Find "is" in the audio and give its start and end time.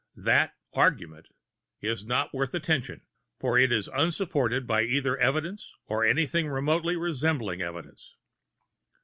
1.79-2.03, 3.71-3.87